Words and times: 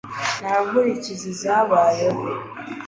Nta 0.41 0.53
nkurikizi 0.67 1.31
zabayeho. 1.41 2.21